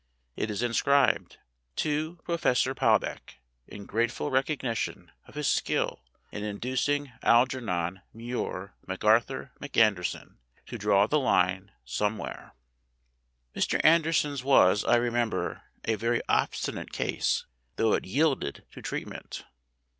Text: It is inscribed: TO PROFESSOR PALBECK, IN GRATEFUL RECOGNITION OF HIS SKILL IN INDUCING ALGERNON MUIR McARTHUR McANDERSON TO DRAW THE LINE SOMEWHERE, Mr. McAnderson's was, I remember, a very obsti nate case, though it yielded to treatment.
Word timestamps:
It 0.35 0.49
is 0.49 0.63
inscribed: 0.63 1.37
TO 1.75 2.15
PROFESSOR 2.23 2.73
PALBECK, 2.73 3.35
IN 3.67 3.85
GRATEFUL 3.85 4.31
RECOGNITION 4.31 5.11
OF 5.27 5.35
HIS 5.35 5.47
SKILL 5.47 6.03
IN 6.31 6.43
INDUCING 6.43 7.11
ALGERNON 7.21 8.01
MUIR 8.11 8.73
McARTHUR 8.87 9.51
McANDERSON 9.61 10.39
TO 10.65 10.77
DRAW 10.79 11.05
THE 11.05 11.19
LINE 11.19 11.71
SOMEWHERE, 11.85 12.53
Mr. 13.55 13.79
McAnderson's 13.83 14.43
was, 14.43 14.83
I 14.83 14.95
remember, 14.95 15.61
a 15.85 15.93
very 15.93 16.23
obsti 16.27 16.73
nate 16.73 16.91
case, 16.91 17.45
though 17.75 17.93
it 17.93 18.05
yielded 18.05 18.65
to 18.71 18.81
treatment. 18.81 19.45